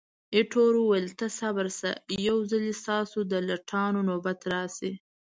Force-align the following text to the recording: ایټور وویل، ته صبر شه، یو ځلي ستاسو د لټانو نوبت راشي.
ایټور 0.35 0.73
وویل، 0.77 1.07
ته 1.19 1.25
صبر 1.39 1.67
شه، 1.77 1.91
یو 2.27 2.37
ځلي 2.51 2.73
ستاسو 2.81 3.19
د 3.31 3.33
لټانو 3.49 3.99
نوبت 4.09 4.39
راشي. 4.53 4.91